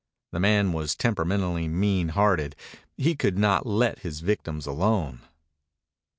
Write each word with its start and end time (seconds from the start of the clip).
The 0.31 0.39
man 0.39 0.73
was 0.73 0.95
temperamentally 0.95 1.67
mean 1.67 2.07
hearted. 2.07 2.55
He 2.97 3.15
could 3.15 3.37
not 3.37 3.67
let 3.67 3.99
his 3.99 4.21
victims 4.21 4.65
alone. 4.65 5.19